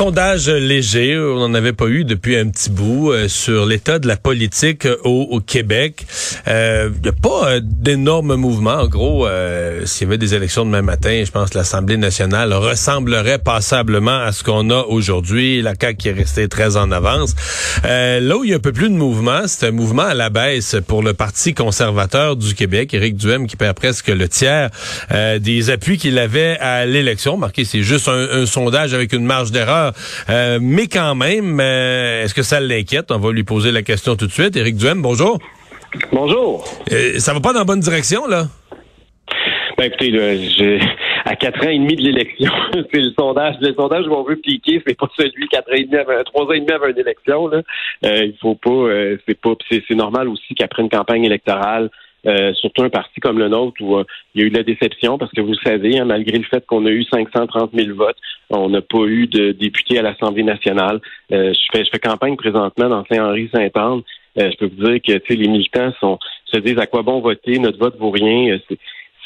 Sondage 0.00 0.48
léger, 0.48 1.18
on 1.18 1.46
n'en 1.46 1.52
avait 1.52 1.74
pas 1.74 1.86
eu 1.88 2.04
depuis 2.04 2.34
un 2.34 2.48
petit 2.48 2.70
bout 2.70 3.12
euh, 3.12 3.28
sur 3.28 3.66
l'état 3.66 3.98
de 3.98 4.08
la 4.08 4.16
politique 4.16 4.88
au, 5.04 5.28
au 5.30 5.40
Québec. 5.40 6.06
Il 6.46 6.52
euh, 6.52 6.88
n'y 7.02 7.10
a 7.10 7.12
pas 7.12 7.50
euh, 7.50 7.60
d'énormes 7.62 8.34
mouvements. 8.36 8.76
En 8.76 8.86
gros, 8.86 9.26
euh, 9.26 9.84
s'il 9.84 10.06
y 10.06 10.08
avait 10.08 10.16
des 10.16 10.34
élections 10.34 10.64
demain 10.64 10.80
matin, 10.80 11.22
je 11.22 11.30
pense 11.30 11.50
que 11.50 11.58
l'Assemblée 11.58 11.98
nationale 11.98 12.54
ressemblerait 12.54 13.40
passablement 13.40 14.22
à 14.22 14.32
ce 14.32 14.42
qu'on 14.42 14.70
a 14.70 14.84
aujourd'hui. 14.84 15.60
La 15.60 15.74
CAQ 15.78 15.96
qui 15.98 16.08
est 16.08 16.12
restée 16.12 16.48
très 16.48 16.78
en 16.78 16.90
avance. 16.92 17.34
là 17.84 18.38
où 18.38 18.44
il 18.44 18.50
y 18.50 18.52
a 18.54 18.56
un 18.56 18.58
peu 18.58 18.72
plus 18.72 18.88
de 18.88 18.94
mouvement, 18.94 19.42
c'est 19.48 19.66
un 19.66 19.70
mouvement 19.70 20.04
à 20.04 20.14
la 20.14 20.30
baisse 20.30 20.76
pour 20.86 21.02
le 21.02 21.12
Parti 21.12 21.52
conservateur 21.52 22.36
du 22.36 22.54
Québec. 22.54 22.94
Éric 22.94 23.16
Duhem 23.16 23.46
qui 23.46 23.56
perd 23.56 23.76
presque 23.76 24.08
le 24.08 24.28
tiers 24.30 24.70
des 25.10 25.68
appuis 25.68 25.98
qu'il 25.98 26.18
avait 26.18 26.56
à 26.58 26.86
l'élection. 26.86 27.36
Marqué, 27.36 27.66
c'est 27.66 27.82
juste 27.82 28.08
un, 28.08 28.28
un 28.32 28.46
sondage 28.46 28.94
avec 28.94 29.12
une 29.12 29.26
marge 29.26 29.50
d'erreur 29.50 29.89
euh, 30.28 30.58
mais 30.60 30.86
quand 30.86 31.14
même, 31.14 31.60
euh, 31.60 32.24
est-ce 32.24 32.34
que 32.34 32.42
ça 32.42 32.60
l'inquiète? 32.60 33.10
On 33.10 33.18
va 33.18 33.32
lui 33.32 33.44
poser 33.44 33.72
la 33.72 33.82
question 33.82 34.16
tout 34.16 34.26
de 34.26 34.32
suite. 34.32 34.56
Éric 34.56 34.76
Duhem, 34.76 35.02
bonjour. 35.02 35.38
Bonjour. 36.12 36.64
Euh, 36.92 37.18
ça 37.18 37.34
va 37.34 37.40
pas 37.40 37.52
dans 37.52 37.60
la 37.60 37.64
bonne 37.64 37.80
direction, 37.80 38.26
là? 38.26 38.44
Ben 39.76 39.84
écoutez, 39.84 40.10
là, 40.10 40.34
à 41.24 41.36
quatre 41.36 41.64
ans 41.64 41.70
et 41.70 41.78
demi 41.78 41.96
de 41.96 42.02
l'élection, 42.02 42.52
c'est 42.92 43.00
le 43.00 43.12
sondage. 43.18 43.56
Le 43.60 43.72
sondage 43.74 44.06
où 44.06 44.12
on 44.12 44.24
veut 44.24 44.36
piquer, 44.36 44.82
c'est 44.86 44.96
pas 44.96 45.08
celui 45.16 45.48
quatre 45.48 45.70
ans 45.70 45.76
et 45.76 45.84
demi 45.84 45.96
avant, 45.96 46.22
trois 46.24 46.44
ans 46.46 46.52
et 46.52 46.60
demi 46.60 46.72
avant 46.72 46.86
une 46.86 46.98
élection. 46.98 47.48
Là. 47.48 47.62
il 48.02 48.34
faut 48.40 48.54
pas, 48.54 48.88
c'est 49.26 49.40
pas, 49.40 49.54
c'est 49.70 49.94
normal 49.94 50.28
aussi 50.28 50.54
qu'après 50.54 50.82
une 50.82 50.90
campagne 50.90 51.24
électorale, 51.24 51.90
euh, 52.26 52.52
surtout 52.54 52.82
un 52.82 52.90
parti 52.90 53.18
comme 53.20 53.38
le 53.38 53.48
nôtre 53.48 53.80
où 53.80 53.96
euh, 53.96 54.04
il 54.34 54.40
y 54.40 54.44
a 54.44 54.46
eu 54.46 54.50
de 54.50 54.56
la 54.58 54.62
déception 54.62 55.16
parce 55.16 55.32
que 55.32 55.40
vous 55.40 55.52
le 55.52 55.58
savez, 55.64 55.98
hein, 55.98 56.04
malgré 56.04 56.36
le 56.36 56.44
fait 56.44 56.64
qu'on 56.66 56.84
a 56.84 56.90
eu 56.90 57.02
530 57.04 57.70
000 57.72 57.96
votes, 57.96 58.16
on 58.50 58.68
n'a 58.68 58.82
pas 58.82 59.04
eu 59.06 59.26
de 59.26 59.52
députés 59.52 59.98
à 59.98 60.02
l'Assemblée 60.02 60.42
nationale. 60.42 61.00
Euh, 61.32 61.52
je, 61.52 61.84
fais, 61.90 61.98
campagne 61.98 62.36
présentement 62.36 62.88
dans 62.88 63.04
Saint-Henri-Saint-Anne. 63.06 64.02
je 64.36 64.56
peux 64.56 64.70
vous 64.76 64.90
dire 64.90 65.00
que 65.02 65.32
les 65.32 65.48
militants 65.48 65.92
sont, 66.00 66.18
se 66.46 66.58
disent 66.58 66.78
à 66.78 66.86
quoi 66.86 67.02
bon 67.02 67.20
voter, 67.20 67.58
notre 67.58 67.78
vote 67.78 67.96
vaut 67.98 68.10
rien. 68.10 68.58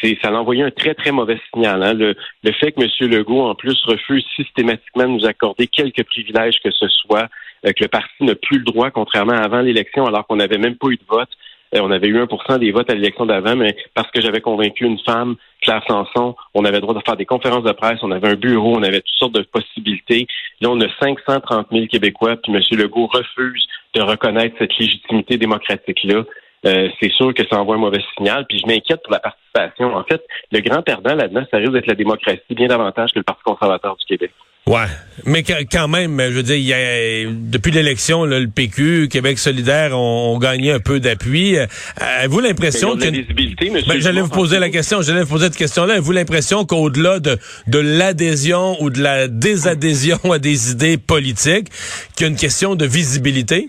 C'est, 0.02 0.18
ça 0.22 0.28
a 0.28 0.32
envoyé 0.32 0.62
un 0.62 0.70
très, 0.70 0.94
très 0.94 1.12
mauvais 1.12 1.38
signal. 1.52 1.82
Hein. 1.82 1.94
Le, 1.94 2.14
le, 2.42 2.52
fait 2.52 2.72
que 2.72 2.82
M. 2.82 3.10
Legault, 3.10 3.48
en 3.48 3.54
plus, 3.54 3.80
refuse 3.86 4.24
systématiquement 4.36 5.04
de 5.04 5.10
nous 5.10 5.26
accorder 5.26 5.66
quelques 5.66 6.04
privilèges 6.04 6.60
que 6.62 6.70
ce 6.70 6.88
soit, 6.88 7.28
que 7.64 7.82
le 7.82 7.88
parti 7.88 8.12
n'a 8.20 8.34
plus 8.34 8.58
le 8.58 8.64
droit, 8.64 8.90
contrairement 8.90 9.32
à 9.32 9.44
avant 9.44 9.60
l'élection, 9.60 10.04
alors 10.04 10.26
qu'on 10.26 10.36
n'avait 10.36 10.58
même 10.58 10.76
pas 10.76 10.88
eu 10.88 10.96
de 10.96 11.04
vote. 11.08 11.30
Euh, 11.74 11.80
on 11.82 11.90
avait 11.90 12.08
eu 12.08 12.22
1% 12.22 12.58
des 12.58 12.70
votes 12.70 12.90
à 12.90 12.94
l'élection 12.94 13.26
d'avant, 13.26 13.56
mais 13.56 13.76
parce 13.94 14.10
que 14.10 14.20
j'avais 14.20 14.40
convaincu 14.40 14.84
une 14.84 14.98
femme, 15.00 15.36
Claire 15.60 15.82
Sanson, 15.88 16.36
on 16.54 16.64
avait 16.64 16.76
le 16.76 16.82
droit 16.82 16.94
de 16.94 17.02
faire 17.04 17.16
des 17.16 17.26
conférences 17.26 17.64
de 17.64 17.72
presse, 17.72 17.98
on 18.02 18.10
avait 18.10 18.28
un 18.28 18.36
bureau, 18.36 18.76
on 18.76 18.82
avait 18.82 19.00
toutes 19.00 19.18
sortes 19.18 19.34
de 19.34 19.42
possibilités. 19.42 20.26
Là, 20.60 20.70
on 20.70 20.80
a 20.80 20.86
530 21.00 21.66
000 21.72 21.86
Québécois, 21.86 22.36
puis 22.36 22.52
M. 22.52 22.60
Legault 22.78 23.06
refuse 23.06 23.66
de 23.94 24.02
reconnaître 24.02 24.54
cette 24.58 24.76
légitimité 24.78 25.36
démocratique-là. 25.36 26.24
Euh, 26.66 26.88
c'est 27.00 27.12
sûr 27.12 27.34
que 27.34 27.46
ça 27.46 27.60
envoie 27.60 27.76
un 27.76 27.78
mauvais 27.78 28.02
signal, 28.16 28.46
puis 28.48 28.58
je 28.58 28.66
m'inquiète 28.66 29.02
pour 29.02 29.12
la 29.12 29.20
participation. 29.20 29.94
En 29.94 30.04
fait, 30.04 30.22
le 30.50 30.60
grand 30.60 30.82
perdant 30.82 31.14
là-dedans, 31.14 31.44
ça 31.50 31.58
risque 31.58 31.72
d'être 31.72 31.86
la 31.86 31.94
démocratie 31.94 32.40
bien 32.50 32.68
davantage 32.68 33.12
que 33.12 33.18
le 33.18 33.24
Parti 33.24 33.42
conservateur 33.42 33.96
du 33.96 34.04
Québec. 34.06 34.30
Ouais, 34.66 34.86
mais 35.26 35.42
quand 35.42 35.88
même, 35.88 36.18
je 36.18 36.36
veux 36.36 36.42
dire, 36.42 36.56
il 36.56 36.64
y 36.64 36.72
a, 36.72 37.30
depuis 37.30 37.70
l'élection, 37.70 38.24
le 38.24 38.46
PQ, 38.46 39.08
Québec 39.10 39.38
solidaire 39.38 39.96
ont, 39.98 40.38
gagné 40.38 40.72
un 40.72 40.80
peu 40.80 41.00
d'appui. 41.00 41.58
Euh, 41.58 41.66
avez-vous 41.96 42.40
l'impression 42.40 42.96
que... 42.96 43.10
Ben, 43.10 44.00
j'allais 44.00 44.22
vous 44.22 44.28
poser 44.28 44.58
la 44.58 44.70
question, 44.70 45.02
j'allais 45.02 45.22
vous 45.22 45.28
poser 45.28 45.46
cette 45.46 45.56
question-là. 45.56 45.94
Avez-vous 45.94 46.12
l'impression 46.12 46.64
qu'au-delà 46.64 47.20
de, 47.20 47.38
de 47.66 47.78
l'adhésion 47.78 48.82
ou 48.82 48.88
de 48.88 49.02
la 49.02 49.28
désadhésion 49.28 50.18
à 50.32 50.38
des 50.38 50.70
idées 50.70 50.96
politiques, 50.96 51.68
qu'il 52.16 52.24
y 52.26 52.28
a 52.28 52.30
une 52.30 52.38
question 52.38 52.74
de 52.74 52.86
visibilité? 52.86 53.68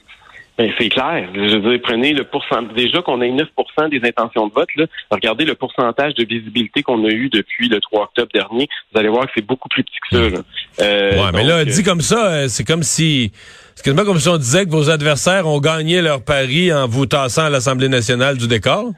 Ben, 0.57 0.71
c'est 0.79 0.87
clair. 0.87 1.27
Je 1.33 1.57
veux 1.57 1.71
dire, 1.71 1.79
prenez 1.83 2.13
le 2.13 2.23
pourcentage. 2.23 2.73
Déjà 2.75 3.01
qu'on 3.01 3.21
ait 3.21 3.29
9% 3.29 3.89
des 3.89 4.07
intentions 4.07 4.47
de 4.47 4.53
vote, 4.53 4.69
là, 4.77 4.85
regardez 5.11 5.43
le 5.43 5.55
pourcentage 5.55 6.13
de 6.13 6.23
visibilité 6.23 6.81
qu'on 6.81 7.03
a 7.03 7.09
eu 7.09 7.27
depuis 7.29 7.67
le 7.67 7.81
3 7.81 8.03
octobre 8.03 8.31
dernier. 8.33 8.69
Vous 8.93 8.99
allez 8.99 9.09
voir 9.09 9.25
que 9.25 9.31
c'est 9.35 9.45
beaucoup 9.45 9.67
plus 9.67 9.83
petit 9.83 9.97
que 10.09 10.15
ça. 10.15 10.29
Là. 10.29 10.43
Euh, 10.79 11.23
ouais, 11.23 11.31
mais 11.33 11.43
là, 11.43 11.65
dit 11.65 11.83
comme 11.83 12.01
ça, 12.01 12.27
euh, 12.27 12.47
c'est 12.47 12.63
comme 12.63 12.83
si. 12.83 13.33
C'est 13.75 13.83
quasiment 13.83 14.05
comme 14.05 14.19
si 14.19 14.29
on 14.29 14.37
disait 14.37 14.65
que 14.65 14.71
vos 14.71 14.89
adversaires 14.89 15.45
ont 15.45 15.59
gagné 15.59 16.01
leur 16.01 16.23
pari 16.23 16.71
en 16.71 16.87
vous 16.87 17.05
tassant 17.05 17.43
à 17.43 17.49
l'Assemblée 17.49 17.89
nationale 17.89 18.37
du 18.37 18.47
décor. 18.47 18.91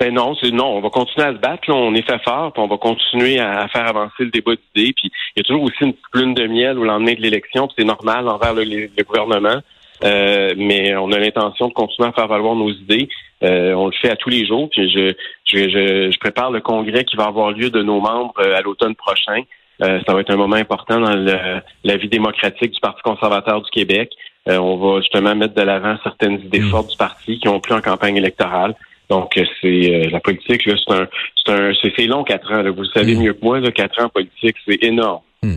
Ben 0.00 0.12
non, 0.12 0.34
c'est 0.40 0.50
non. 0.50 0.78
On 0.78 0.80
va 0.80 0.90
continuer 0.90 1.28
à 1.28 1.32
se 1.32 1.38
battre. 1.38 1.62
Là. 1.68 1.76
On 1.76 1.94
est 1.94 2.02
fait 2.02 2.20
fort, 2.24 2.52
puis 2.52 2.60
on 2.60 2.66
va 2.66 2.78
continuer 2.78 3.38
à, 3.38 3.68
faire 3.68 3.86
avancer 3.86 4.24
le 4.24 4.30
débat 4.30 4.52
d'idées. 4.74 4.92
Puis 4.96 5.12
il 5.36 5.38
y 5.38 5.40
a 5.40 5.42
toujours 5.44 5.62
aussi 5.62 5.76
une 5.82 5.92
petite 5.92 6.14
lune 6.14 6.34
de 6.34 6.46
miel 6.48 6.76
au 6.76 6.84
lendemain 6.84 7.14
de 7.14 7.20
l'élection. 7.20 7.68
Puis 7.68 7.76
c'est 7.78 7.84
normal 7.84 8.26
envers 8.26 8.54
le 8.54 9.02
gouvernement. 9.04 9.62
Euh, 10.04 10.54
mais 10.56 10.96
on 10.96 11.12
a 11.12 11.18
l'intention 11.18 11.68
de 11.68 11.72
continuer 11.72 12.08
à 12.08 12.12
faire 12.12 12.26
valoir 12.26 12.54
nos 12.54 12.70
idées. 12.70 13.08
Euh, 13.42 13.72
on 13.74 13.86
le 13.86 13.92
fait 13.92 14.10
à 14.10 14.16
tous 14.16 14.30
les 14.30 14.46
jours. 14.46 14.68
Puis 14.70 14.90
je, 14.90 15.14
je, 15.44 16.10
je, 16.10 16.18
prépare 16.18 16.50
le 16.50 16.60
congrès 16.60 17.04
qui 17.04 17.16
va 17.16 17.24
avoir 17.24 17.52
lieu 17.52 17.70
de 17.70 17.82
nos 17.82 18.00
membres 18.00 18.34
euh, 18.38 18.56
à 18.56 18.62
l'automne 18.62 18.94
prochain. 18.94 19.42
ça 19.80 20.12
va 20.12 20.20
être 20.20 20.30
un 20.30 20.36
moment 20.36 20.56
important 20.56 21.00
dans 21.00 21.62
la 21.84 21.96
vie 21.96 22.08
démocratique 22.08 22.72
du 22.72 22.80
Parti 22.80 23.02
conservateur 23.02 23.62
du 23.62 23.70
Québec. 23.70 24.10
on 24.46 24.76
va 24.76 25.00
justement 25.00 25.34
mettre 25.34 25.54
de 25.54 25.62
l'avant 25.62 25.96
certaines 26.02 26.40
idées 26.40 26.60
mmh. 26.60 26.70
fortes 26.70 26.90
du 26.90 26.96
parti 26.96 27.38
qui 27.38 27.48
ont 27.48 27.60
plus 27.60 27.74
en 27.74 27.80
campagne 27.80 28.16
électorale. 28.16 28.74
Donc, 29.10 29.38
c'est 29.60 30.08
la 30.10 30.20
politique, 30.20 30.62
c'est 30.64 30.94
un, 30.94 31.08
c'est 31.44 31.52
un, 31.52 31.72
c'est 31.82 32.06
long 32.06 32.22
quatre 32.22 32.50
ans. 32.52 32.62
Vous 32.62 32.82
le 32.82 32.88
savez 32.94 33.14
mmh. 33.14 33.22
mieux 33.22 33.32
que 33.34 33.44
moi, 33.44 33.60
là, 33.60 33.70
quatre 33.72 34.00
ans 34.00 34.06
en 34.06 34.08
politique, 34.08 34.56
c'est 34.66 34.82
énorme. 34.84 35.22
Mmh. 35.42 35.56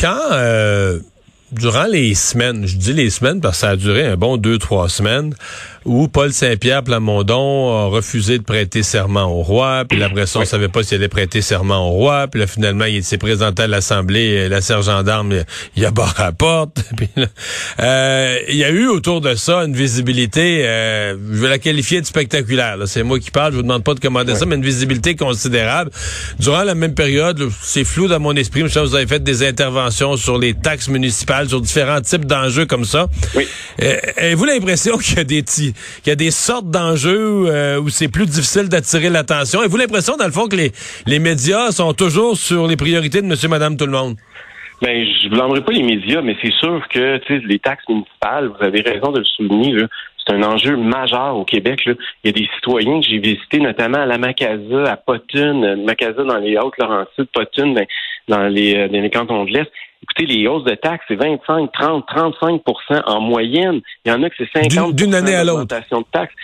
Quand 0.00 0.30
durant 1.54 1.86
les 1.86 2.14
semaines, 2.14 2.66
je 2.66 2.76
dis 2.76 2.92
les 2.92 3.10
semaines 3.10 3.40
parce 3.40 3.56
que 3.56 3.60
ça 3.60 3.70
a 3.70 3.76
duré 3.76 4.06
un 4.06 4.16
bon 4.16 4.36
deux, 4.36 4.58
trois 4.58 4.88
semaines, 4.88 5.34
où 5.84 6.08
Paul 6.08 6.32
Saint-Pierre 6.32 6.82
Plamondon 6.82 7.76
a 7.76 7.86
refusé 7.86 8.38
de 8.38 8.42
prêter 8.42 8.82
serment 8.82 9.24
au 9.24 9.42
roi, 9.42 9.84
puis 9.88 10.02
après 10.02 10.26
ça, 10.26 10.40
on 10.40 10.44
savait 10.44 10.68
pas 10.68 10.82
s'il 10.82 10.96
allait 10.96 11.08
prêter 11.08 11.42
serment 11.42 11.88
au 11.88 11.90
roi, 11.90 12.26
puis 12.28 12.40
là, 12.40 12.46
finalement, 12.46 12.86
il 12.86 13.04
s'est 13.04 13.18
présenté 13.18 13.64
à 13.64 13.66
l'Assemblée, 13.66 14.48
la 14.48 14.60
sergent 14.60 15.02
d'armes, 15.02 15.44
il 15.76 15.84
a 15.84 15.90
barré 15.90 16.22
la 16.22 16.32
porte. 16.32 16.84
euh, 17.80 18.38
il 18.48 18.56
y 18.56 18.64
a 18.64 18.70
eu 18.70 18.86
autour 18.88 19.20
de 19.20 19.34
ça 19.34 19.58
une 19.58 19.74
visibilité, 19.74 20.62
euh, 20.64 21.16
je 21.32 21.40
vais 21.40 21.48
la 21.48 21.58
qualifier 21.58 22.00
de 22.00 22.06
spectaculaire. 22.06 22.78
C'est 22.86 23.02
moi 23.02 23.18
qui 23.18 23.30
parle, 23.30 23.52
je 23.52 23.56
vous 23.56 23.62
demande 23.62 23.84
pas 23.84 23.94
de 23.94 24.00
commander 24.00 24.34
ça, 24.34 24.46
mais 24.46 24.56
une 24.56 24.64
visibilité 24.64 25.16
considérable. 25.16 25.90
Durant 26.38 26.62
la 26.62 26.74
même 26.74 26.94
période, 26.94 27.48
c'est 27.62 27.84
flou 27.84 28.08
dans 28.08 28.20
mon 28.20 28.34
esprit, 28.34 28.62
je 28.66 28.78
vous 28.78 28.94
avez 28.94 29.06
fait 29.06 29.22
des 29.22 29.46
interventions 29.46 30.16
sur 30.16 30.38
les 30.38 30.54
taxes 30.54 30.88
municipales, 30.88 31.43
sur 31.48 31.60
différents 31.60 32.00
types 32.00 32.24
d'enjeux 32.24 32.66
comme 32.66 32.84
ça. 32.84 33.06
Oui. 33.34 33.46
Euh, 33.82 33.96
avez-vous 34.16 34.44
l'impression 34.44 34.98
qu'il 34.98 35.16
y 35.16 35.20
a 35.20 35.24
des 35.24 35.42
qu'il 35.42 35.74
y 36.06 36.10
a 36.10 36.16
des 36.16 36.30
sortes 36.30 36.70
d'enjeux 36.70 37.46
euh, 37.46 37.80
où 37.80 37.88
c'est 37.88 38.08
plus 38.08 38.26
difficile 38.26 38.68
d'attirer 38.68 39.10
l'attention? 39.10 39.60
Avez-vous 39.60 39.76
l'impression, 39.76 40.16
dans 40.16 40.26
le 40.26 40.32
fond, 40.32 40.48
que 40.48 40.56
les, 40.56 40.72
les 41.06 41.18
médias 41.18 41.70
sont 41.70 41.92
toujours 41.92 42.36
sur 42.36 42.66
les 42.66 42.76
priorités 42.76 43.20
de 43.20 43.26
monsieur, 43.26 43.48
madame, 43.48 43.76
tout 43.76 43.86
le 43.86 43.92
monde? 43.92 44.16
Ben, 44.82 45.06
je 45.22 45.28
blâmerai 45.28 45.62
pas 45.62 45.72
les 45.72 45.82
médias, 45.82 46.20
mais 46.20 46.36
c'est 46.42 46.52
sûr 46.52 46.82
que 46.92 47.20
les 47.46 47.58
taxes 47.58 47.88
municipales, 47.88 48.48
vous 48.48 48.64
avez 48.64 48.82
raison 48.82 49.12
de 49.12 49.20
le 49.20 49.24
souligner, 49.24 49.72
c'est 50.26 50.34
un 50.34 50.42
enjeu 50.42 50.76
majeur 50.76 51.36
au 51.36 51.44
Québec. 51.44 51.84
Là. 51.86 51.94
Il 52.22 52.28
y 52.28 52.30
a 52.30 52.32
des 52.32 52.48
citoyens 52.54 53.00
que 53.00 53.06
j'ai 53.06 53.18
visités, 53.18 53.58
notamment 53.58 53.98
à 53.98 54.06
la 54.06 54.18
Macasa, 54.18 54.84
à 54.86 54.96
Potune, 54.96 55.84
Macasa 55.84 56.22
dans 56.22 56.38
les 56.38 56.56
Hautes-Laurentides, 56.56 57.28
Potune 57.32 57.74
ben, 57.74 57.86
dans 58.28 58.48
les, 58.48 58.76
euh, 58.76 58.88
dans 58.88 59.00
les 59.00 59.10
cantons 59.10 59.44
de 59.44 59.52
l'Est. 59.52 59.70
Écoutez, 60.02 60.26
les 60.26 60.46
hausses 60.46 60.64
de 60.64 60.74
taxes, 60.74 61.04
c'est 61.08 61.14
25, 61.14 61.72
30, 61.72 62.04
35% 62.06 63.02
en 63.06 63.20
moyenne. 63.20 63.80
Il 64.04 64.10
y 64.10 64.12
en 64.12 64.22
a 64.22 64.28
que 64.28 64.36
c'est 64.36 64.64
50 64.70 64.94
d'une 64.94 65.14
année 65.14 65.34
à 65.34 65.44
l'autre. 65.44 65.62
de 65.62 66.04
taxes 66.12 66.34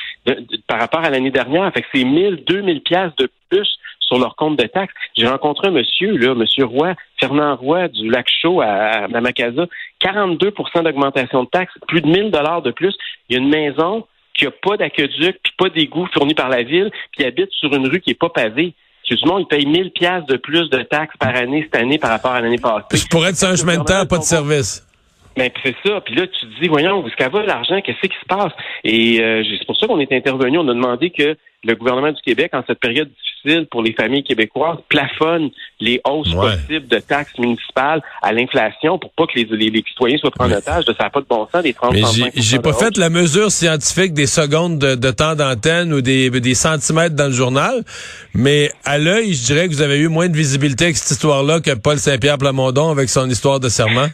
par 0.67 0.81
rapport 0.81 1.05
à 1.05 1.11
l'année 1.11 1.31
dernière. 1.31 1.71
Fait 1.73 1.83
que 1.83 1.89
c'est 1.95 2.05
1000, 2.05 2.45
2000 2.47 2.83
pièces 2.83 3.15
de 3.19 3.29
plus 3.51 3.69
sur 4.11 4.19
leur 4.19 4.35
compte 4.35 4.59
de 4.59 4.67
taxes. 4.67 4.93
J'ai 5.17 5.27
rencontré 5.27 5.69
un 5.69 5.71
monsieur, 5.71 6.17
là, 6.17 6.35
monsieur 6.35 6.65
Roy, 6.65 6.95
Fernand 7.21 7.57
Roy 7.57 7.89
du 7.89 8.11
Lac 8.11 8.29
Chaud 8.29 8.61
à, 8.61 8.67
à 8.67 9.09
Namakaza, 9.09 9.67
42% 10.03 10.83
d'augmentation 10.83 11.45
de 11.45 11.49
taxes, 11.49 11.73
plus 11.87 12.01
de 12.01 12.09
1000 12.09 12.31
dollars 12.31 12.63
de 12.63 12.73
plus. 12.73 12.95
Il 13.29 13.37
y 13.37 13.39
a 13.39 13.43
une 13.43 13.49
maison 13.49 14.07
qui 14.35 14.47
n'a 14.47 14.51
pas 14.51 14.77
d'aqueduc, 14.77 15.39
puis 15.43 15.53
pas 15.57 15.69
d'égout 15.69 16.09
fourni 16.13 16.35
par 16.35 16.49
la 16.49 16.63
ville, 16.63 16.91
puis 17.13 17.25
habite 17.25 17.51
sur 17.53 17.73
une 17.73 17.87
rue 17.87 18.01
qui 18.01 18.11
est 18.11 18.19
pas 18.19 18.31
pavée. 18.31 18.75
Excuse-moi, 19.05 19.41
il 19.41 19.47
paye 19.47 19.67
1000 19.67 19.93
pièces 19.93 20.25
de 20.27 20.37
plus 20.37 20.69
de 20.71 20.83
taxes 20.83 21.17
par 21.19 21.35
année 21.37 21.63
cette 21.63 21.81
année 21.81 21.99
par 21.99 22.11
rapport 22.11 22.33
à 22.33 22.41
l'année 22.41 22.59
passée. 22.59 23.07
Pour 23.11 23.27
être 23.27 23.37
sur 23.37 23.49
un 23.49 23.57
chemin 23.57 23.79
de 23.79 23.85
terre, 23.85 24.09
pas 24.09 24.19
de 24.19 24.25
service. 24.25 24.85
Ben, 25.37 25.51
c'est 25.63 25.77
ça. 25.85 26.01
Puis 26.01 26.15
là, 26.15 26.27
tu 26.27 26.47
te 26.47 26.61
dis, 26.61 26.69
voyons, 26.69 27.01
où 27.01 27.07
est-ce 27.07 27.17
qu'elle 27.17 27.31
va 27.31 27.43
l'argent? 27.43 27.81
Qu'est-ce 27.81 28.01
qui 28.01 28.17
se 28.21 28.27
passe? 28.27 28.53
Et 28.85 29.21
euh, 29.21 29.43
c'est 29.59 29.67
pour 29.67 29.77
ça 29.77 29.87
qu'on 29.87 30.01
est 30.01 30.13
intervenu. 30.13 30.59
On 30.59 30.69
a 30.69 30.75
demandé 30.75 31.11
que 31.11 31.37
le 31.63 31.75
gouvernement 31.75 32.11
du 32.11 32.21
Québec, 32.23 32.51
en 32.55 32.63
cette 32.67 32.81
période 32.81 33.09
difficile 33.09 33.67
pour 33.71 33.83
les 33.83 33.93
familles 33.93 34.25
québécoises, 34.25 34.79
plafonne 34.89 35.51
les 35.79 36.01
hausses 36.07 36.33
possibles 36.33 36.89
de 36.89 36.99
taxes 36.99 37.39
municipales 37.39 38.03
à 38.23 38.33
l'inflation 38.33 38.99
pour 38.99 39.13
pas 39.13 39.27
que 39.27 39.39
les, 39.39 39.45
les, 39.45 39.85
citoyens 39.87 40.17
soient 40.19 40.31
pris 40.31 40.53
en 40.53 40.57
otage. 40.57 40.85
Ça 40.87 41.05
n'a 41.05 41.11
pas 41.11 41.21
de 41.21 41.27
bon 41.29 41.47
sens, 41.53 41.63
des 41.63 41.75
30 41.75 41.93
Mais 41.93 42.03
j'ai 42.35 42.59
pas 42.59 42.73
fait 42.73 42.97
la 42.97 43.11
mesure 43.11 43.51
scientifique 43.51 44.15
des 44.15 44.27
secondes 44.27 44.79
de, 44.79 45.11
temps 45.11 45.35
d'antenne 45.35 45.93
ou 45.93 46.01
des, 46.01 46.31
des 46.31 46.55
centimètres 46.55 47.15
dans 47.15 47.27
le 47.27 47.33
journal, 47.33 47.85
mais 48.35 48.71
à 48.85 48.99
l'œil, 48.99 49.35
je 49.35 49.45
dirais 49.45 49.69
que 49.69 49.73
vous 49.73 49.83
avez 49.83 49.99
eu 49.99 50.09
moins 50.09 50.29
de 50.29 50.37
visibilité 50.37 50.85
avec 50.85 50.97
cette 50.97 51.11
histoire-là 51.11 51.61
que 51.61 51.75
Paul 51.75 51.99
Saint-Pierre 51.99 52.39
Plamondon 52.39 52.91
avec 52.91 53.09
son 53.09 53.29
histoire 53.29 53.61
de 53.61 53.69
serment. 53.69 54.09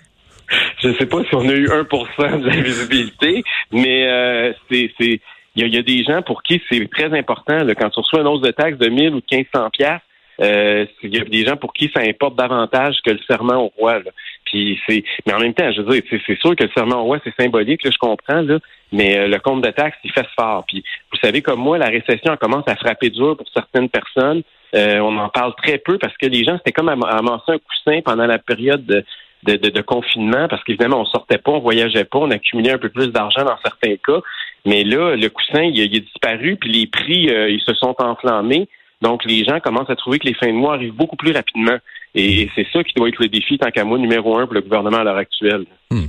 Je 0.92 0.98
sais 0.98 1.06
pas 1.06 1.22
si 1.24 1.34
on 1.34 1.48
a 1.48 1.52
eu 1.52 1.66
1% 1.66 2.40
de 2.40 2.46
la 2.46 2.56
visibilité, 2.56 3.44
mais 3.72 4.06
euh, 4.08 4.52
c'est 4.70 5.20
il 5.56 5.74
y, 5.74 5.78
a, 5.78 5.82
des 5.82 6.04
gens 6.04 6.20
pour 6.20 6.42
qui 6.42 6.60
c'est 6.70 6.86
très 6.90 7.18
important 7.18 7.58
quand 7.78 7.88
tu 7.88 8.00
reçois 8.00 8.20
une 8.20 8.26
hausse 8.26 8.42
de 8.42 8.50
taxe 8.50 8.76
de 8.76 8.88
1000 8.88 9.14
ou 9.14 9.20
de 9.20 9.26
1500 9.32 9.70
pièces. 9.70 10.00
Euh, 10.38 10.84
il 11.02 11.16
y 11.16 11.18
a 11.18 11.24
des 11.24 11.46
gens 11.46 11.56
pour 11.56 11.72
qui 11.72 11.90
ça 11.94 12.02
importe 12.02 12.36
davantage 12.36 12.96
que 13.02 13.10
le 13.10 13.18
serment 13.26 13.64
au 13.64 13.72
roi. 13.78 14.00
Puis 14.44 14.78
c'est, 14.86 15.02
mais 15.26 15.32
en 15.32 15.38
même 15.38 15.54
temps, 15.54 15.72
je 15.72 15.80
veux 15.80 15.98
dire, 15.98 16.02
c'est 16.10 16.38
sûr 16.38 16.54
que 16.54 16.64
le 16.64 16.70
serment 16.76 17.00
au 17.00 17.04
roi 17.04 17.18
c'est 17.24 17.34
symbolique, 17.40 17.82
là, 17.84 17.90
je 17.90 17.96
comprends 17.96 18.42
là, 18.42 18.58
mais 18.92 19.16
euh, 19.16 19.28
le 19.28 19.38
compte 19.38 19.64
de 19.64 19.70
taxe 19.70 19.96
il 20.04 20.12
fait 20.12 20.26
fort. 20.38 20.66
Vous 20.70 21.18
savez 21.22 21.40
comme 21.40 21.60
moi, 21.60 21.78
la 21.78 21.88
récession 21.88 22.36
commence 22.36 22.68
à 22.68 22.76
frapper 22.76 23.08
dur 23.08 23.34
pour 23.34 23.46
certaines 23.54 23.88
personnes. 23.88 24.42
Euh, 24.74 24.98
on 24.98 25.16
en 25.16 25.30
parle 25.30 25.54
très 25.54 25.78
peu 25.78 25.96
parce 25.96 26.16
que 26.18 26.26
les 26.26 26.44
gens 26.44 26.58
c'était 26.58 26.72
comme 26.72 26.90
amasser 26.90 27.52
un 27.52 27.58
coussin 27.58 28.00
pendant 28.04 28.26
la 28.26 28.38
période 28.38 28.84
de, 28.84 29.04
de, 29.44 29.80
confinement 29.80 30.48
parce 30.48 30.62
qu'évidemment, 30.64 31.00
on 31.00 31.04
sortait 31.04 31.38
pas, 31.38 31.52
on 31.52 31.60
voyageait 31.60 32.04
pas, 32.04 32.18
on 32.18 32.30
accumulait 32.30 32.72
un 32.72 32.78
peu 32.78 32.88
plus 32.88 33.08
d'argent 33.08 33.44
dans 33.44 33.58
certains 33.62 33.96
cas. 33.96 34.20
Mais 34.64 34.82
là, 34.82 35.14
le 35.14 35.28
coussin, 35.28 35.62
il, 35.62 35.80
est 35.80 36.00
disparu, 36.00 36.56
puis 36.56 36.72
les 36.72 36.86
prix, 36.86 37.30
euh, 37.30 37.48
ils 37.48 37.60
se 37.60 37.74
sont 37.74 37.94
enflammés. 37.98 38.68
Donc, 39.02 39.24
les 39.24 39.44
gens 39.44 39.60
commencent 39.60 39.90
à 39.90 39.96
trouver 39.96 40.18
que 40.18 40.26
les 40.26 40.34
fins 40.34 40.48
de 40.48 40.52
mois 40.52 40.74
arrivent 40.74 40.94
beaucoup 40.94 41.16
plus 41.16 41.32
rapidement. 41.32 41.76
Et, 42.14 42.48
c'est 42.54 42.66
ça 42.72 42.82
qui 42.82 42.94
doit 42.94 43.08
être 43.08 43.20
le 43.20 43.28
défi, 43.28 43.58
tant 43.58 43.70
qu'à 43.70 43.84
moi, 43.84 43.98
numéro 43.98 44.38
un 44.38 44.46
pour 44.46 44.54
le 44.54 44.62
gouvernement 44.62 44.98
à 44.98 45.04
l'heure 45.04 45.16
actuelle. 45.16 45.66
Hmm. 45.90 46.06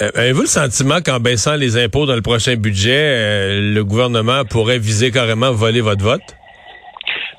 Euh, 0.00 0.10
avez-vous 0.14 0.42
le 0.42 0.46
sentiment 0.46 1.00
qu'en 1.00 1.20
baissant 1.20 1.56
les 1.56 1.76
impôts 1.76 2.06
dans 2.06 2.14
le 2.14 2.22
prochain 2.22 2.54
budget, 2.56 2.96
euh, 2.96 3.74
le 3.74 3.84
gouvernement 3.84 4.44
pourrait 4.44 4.78
viser 4.78 5.10
carrément 5.10 5.52
voler 5.52 5.80
votre 5.80 6.02
vote? 6.02 6.22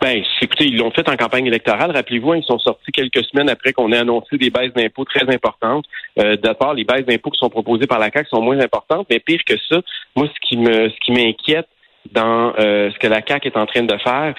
Ben, 0.01 0.23
écoutez, 0.41 0.65
ils 0.65 0.77
l'ont 0.77 0.91
fait 0.91 1.07
en 1.09 1.17
campagne 1.17 1.47
électorale. 1.47 1.91
Rappelez-vous, 1.91 2.35
ils 2.35 2.43
sont 2.43 2.59
sortis 2.59 2.91
quelques 2.91 3.23
semaines 3.25 3.49
après 3.49 3.73
qu'on 3.73 3.91
ait 3.91 3.97
annoncé 3.97 4.37
des 4.37 4.49
baisses 4.49 4.73
d'impôts 4.73 5.03
très 5.03 5.29
importantes. 5.33 5.85
Euh, 6.19 6.37
D'abord, 6.37 6.73
les 6.73 6.85
baisses 6.85 7.05
d'impôts 7.05 7.31
qui 7.31 7.39
sont 7.39 7.49
proposées 7.49 7.85
par 7.85 7.99
la 7.99 8.09
CAQ 8.09 8.29
sont 8.29 8.41
moins 8.41 8.59
importantes, 8.59 9.07
mais 9.09 9.19
pire 9.19 9.41
que 9.45 9.55
ça, 9.69 9.81
moi, 10.15 10.27
ce 10.27 10.47
qui 10.47 10.57
me, 10.57 10.89
ce 10.89 10.95
qui 11.03 11.11
m'inquiète 11.11 11.67
dans 12.11 12.53
euh, 12.59 12.89
ce 12.91 12.97
que 12.97 13.07
la 13.07 13.21
CAQ 13.25 13.49
est 13.49 13.57
en 13.57 13.65
train 13.65 13.83
de 13.83 13.97
faire, 13.97 14.35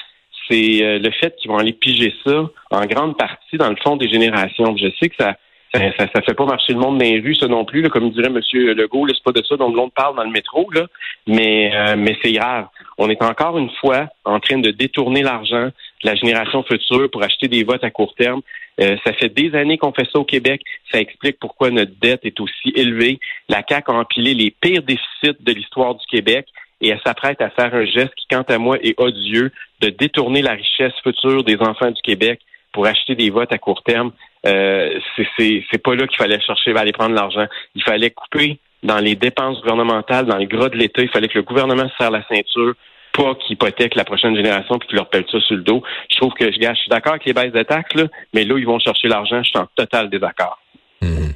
c'est 0.48 0.82
euh, 0.82 0.98
le 0.98 1.10
fait 1.10 1.36
qu'ils 1.36 1.50
vont 1.50 1.58
aller 1.58 1.74
piger 1.74 2.14
ça 2.24 2.48
en 2.70 2.86
grande 2.86 3.18
partie 3.18 3.58
dans 3.58 3.68
le 3.68 3.76
fond 3.82 3.96
des 3.96 4.08
générations. 4.08 4.74
Je 4.76 4.88
sais 4.98 5.10
que 5.10 5.16
ça 5.18 5.36
ça, 5.72 5.80
ça, 5.98 6.22
fait 6.22 6.34
pas 6.34 6.46
marcher 6.46 6.72
le 6.72 6.80
monde 6.80 6.98
dans 6.98 7.04
les 7.04 7.34
ça 7.34 7.46
non 7.46 7.64
plus. 7.64 7.82
Là, 7.82 7.88
comme 7.90 8.10
dirait 8.10 8.26
M. 8.26 8.40
Legault, 8.52 9.06
c'est 9.08 9.22
pas 9.22 9.32
de 9.32 9.44
ça 9.44 9.56
dont 9.56 9.68
le 9.68 9.76
monde 9.76 9.92
parle 9.94 10.16
dans 10.16 10.24
le 10.24 10.30
métro, 10.30 10.68
là. 10.72 10.86
Mais, 11.26 11.70
euh, 11.74 11.94
mais 11.96 12.16
c'est 12.22 12.32
grave. 12.32 12.66
On 12.98 13.08
est 13.08 13.22
encore 13.22 13.56
une 13.56 13.70
fois 13.80 14.08
en 14.24 14.40
train 14.40 14.58
de 14.58 14.70
détourner 14.70 15.22
l'argent 15.22 15.66
de 15.66 16.08
la 16.08 16.14
génération 16.16 16.64
future 16.64 17.08
pour 17.10 17.22
acheter 17.22 17.46
des 17.46 17.62
votes 17.62 17.84
à 17.84 17.90
court 17.90 18.14
terme. 18.16 18.40
Euh, 18.80 18.96
ça 19.04 19.12
fait 19.12 19.28
des 19.28 19.54
années 19.54 19.78
qu'on 19.78 19.92
fait 19.92 20.08
ça 20.12 20.18
au 20.18 20.24
Québec. 20.24 20.62
Ça 20.90 21.00
explique 21.00 21.38
pourquoi 21.38 21.70
notre 21.70 21.92
dette 22.00 22.24
est 22.24 22.40
aussi 22.40 22.72
élevée. 22.74 23.20
La 23.48 23.62
CAQ 23.66 23.92
a 23.92 23.94
empilé 23.94 24.34
les 24.34 24.50
pires 24.50 24.82
déficits 24.82 25.38
de 25.38 25.52
l'histoire 25.52 25.94
du 25.94 26.06
Québec 26.06 26.46
et 26.80 26.88
elle 26.88 27.00
s'apprête 27.04 27.40
à 27.40 27.50
faire 27.50 27.74
un 27.74 27.84
geste 27.84 28.14
qui, 28.16 28.26
quant 28.30 28.42
à 28.42 28.58
moi, 28.58 28.78
est 28.82 28.98
odieux, 28.98 29.52
de 29.80 29.90
détourner 29.90 30.42
la 30.42 30.52
richesse 30.52 30.94
future 31.02 31.44
des 31.44 31.58
enfants 31.60 31.90
du 31.90 32.00
Québec 32.02 32.40
pour 32.72 32.86
acheter 32.86 33.14
des 33.14 33.30
votes 33.30 33.52
à 33.52 33.58
court 33.58 33.82
terme. 33.82 34.12
Euh, 34.46 34.98
c'est 35.38 35.82
pas 35.82 35.94
là 35.94 36.06
qu'il 36.06 36.16
fallait 36.16 36.40
chercher 36.40 36.74
aller 36.76 36.92
prendre 36.92 37.14
l'argent. 37.14 37.46
Il 37.74 37.82
fallait 37.82 38.10
couper 38.10 38.58
dans 38.82 38.98
les 38.98 39.14
dépenses 39.14 39.60
gouvernementales, 39.60 40.26
dans 40.26 40.36
les 40.36 40.46
gras 40.46 40.68
de 40.68 40.76
l'État. 40.76 41.02
Il 41.02 41.10
fallait 41.10 41.28
que 41.28 41.38
le 41.38 41.44
gouvernement 41.44 41.88
se 41.88 41.96
serre 41.98 42.10
la 42.10 42.26
ceinture, 42.28 42.74
pas 43.12 43.34
qu'il 43.34 43.54
hypothèque 43.54 43.94
la 43.94 44.04
prochaine 44.04 44.34
génération 44.34 44.78
puis 44.78 44.88
qu'il 44.88 44.96
leur 44.96 45.10
pèle 45.10 45.24
ça 45.30 45.40
sur 45.40 45.56
le 45.56 45.62
dos. 45.62 45.82
Je 46.10 46.16
trouve 46.16 46.32
que 46.32 46.46
je, 46.46 46.58
je 46.58 46.74
suis 46.74 46.88
d'accord 46.88 47.12
avec 47.12 47.26
les 47.26 47.32
baisses 47.32 47.52
de 47.52 47.62
taxes, 47.62 47.94
là, 47.94 48.04
mais 48.32 48.44
là, 48.44 48.56
ils 48.58 48.66
vont 48.66 48.78
chercher 48.78 49.08
l'argent. 49.08 49.42
Je 49.42 49.50
suis 49.50 49.58
en 49.58 49.66
total 49.76 50.08
désaccord. 50.08 50.58
Mmh. 51.02 51.30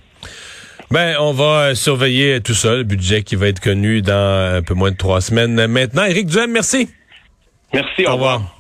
Ben, 0.90 1.16
on 1.18 1.32
va 1.32 1.44
euh, 1.44 1.74
surveiller 1.74 2.40
tout 2.40 2.54
ça, 2.54 2.76
le 2.76 2.84
budget 2.84 3.22
qui 3.22 3.36
va 3.36 3.48
être 3.48 3.60
connu 3.60 4.02
dans 4.02 4.56
un 4.56 4.62
peu 4.62 4.74
moins 4.74 4.90
de 4.90 4.96
trois 4.96 5.20
semaines. 5.20 5.66
Maintenant, 5.66 6.04
Éric 6.04 6.26
Duhem, 6.26 6.52
merci. 6.52 6.88
Merci, 7.72 8.06
au, 8.06 8.12
revoir. 8.12 8.53